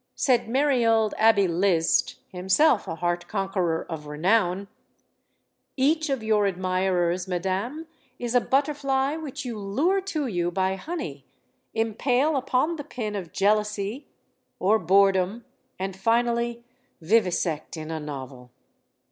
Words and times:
Said 0.15 0.49
merry 0.49 0.83
old 0.83 1.13
Abbe 1.19 1.47
Liszt 1.47 2.15
himself 2.29 2.87
a 2.87 2.95
heart 2.95 3.27
conqueror 3.27 3.85
of 3.87 4.07
renown: 4.07 4.67
"Each 5.77 6.09
of 6.09 6.23
your 6.23 6.47
admirers, 6.47 7.27
madame, 7.27 7.85
is 8.17 8.33
a 8.33 8.41
tmtterfly 8.41 8.49
168 8.49 8.73
STORIES 8.73 8.73
OF 8.73 8.73
THE 8.73 8.73
SUPER 8.97 9.11
WOMEN 9.13 9.23
which 9.23 9.45
you 9.45 9.59
lure 9.59 10.01
to 10.01 10.25
you 10.25 10.51
by 10.51 10.75
honey, 10.75 11.25
impale 11.75 12.35
upon 12.35 12.75
the 12.77 12.83
pin 12.83 13.15
of 13.15 13.31
jealously 13.31 14.07
or 14.57 14.79
boredom, 14.79 15.45
and 15.77 15.95
finally 15.95 16.63
vivisect 16.99 17.77
in 17.77 17.91
a 17.91 17.99
novel." 17.99 18.49